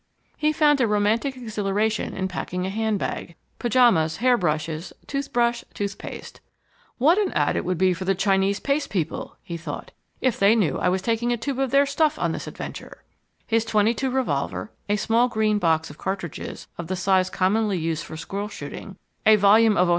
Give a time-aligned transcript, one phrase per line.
[0.35, 3.35] He found a romantic exhilaration in packing a handbag.
[3.59, 6.39] Pyjamas, hairbrushes, toothbrush, toothpaste
[6.97, 10.55] ("What an ad it would be for the Chinese Paste people," he thought, "if they
[10.55, 13.03] knew I was taking a tube of their stuff on this adventure!")
[13.45, 18.17] his .22 revolver, a small green box of cartridges of the size commonly used for
[18.17, 18.97] squirrel shooting,
[19.27, 19.89] a volume of O.